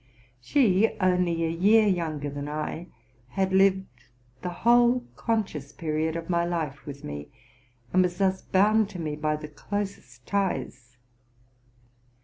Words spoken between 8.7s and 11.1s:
to me by the closest ties.